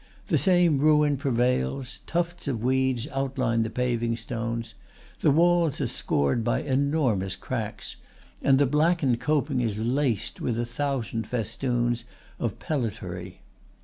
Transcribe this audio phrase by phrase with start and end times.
[0.29, 1.99] The same ruin prevails.
[2.07, 4.73] Tufts of weeds outline the paving stones;
[5.19, 7.97] the walls are scored by enormous cracks,
[8.41, 12.05] and the blackened coping is laced with a thousand festoons
[12.39, 13.41] of pellitory.